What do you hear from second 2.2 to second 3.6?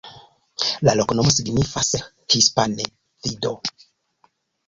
hispane: vido.